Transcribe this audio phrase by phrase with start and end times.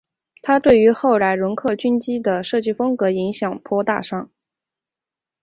[0.41, 4.31] 它对于后来容克军机的设计风格影响颇大上。